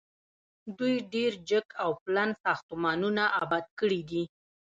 [0.77, 4.23] دوی ډیر جګ او پلن ساختمانونه اباد کړي دي.